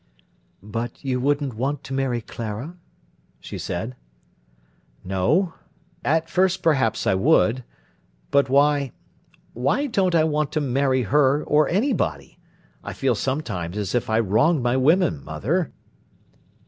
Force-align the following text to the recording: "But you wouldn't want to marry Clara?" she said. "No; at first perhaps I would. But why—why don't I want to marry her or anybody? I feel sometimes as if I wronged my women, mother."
"But 0.63 1.03
you 1.05 1.19
wouldn't 1.19 1.53
want 1.53 1.83
to 1.83 1.93
marry 1.93 2.21
Clara?" 2.21 2.75
she 3.39 3.59
said. 3.59 3.95
"No; 5.03 5.53
at 6.03 6.27
first 6.27 6.63
perhaps 6.63 7.05
I 7.05 7.13
would. 7.13 7.63
But 8.31 8.49
why—why 8.49 9.85
don't 9.85 10.15
I 10.15 10.23
want 10.23 10.51
to 10.53 10.59
marry 10.59 11.03
her 11.03 11.43
or 11.43 11.69
anybody? 11.69 12.39
I 12.83 12.93
feel 12.93 13.13
sometimes 13.13 13.77
as 13.77 13.93
if 13.93 14.09
I 14.09 14.19
wronged 14.19 14.63
my 14.63 14.75
women, 14.75 15.23
mother." 15.23 15.71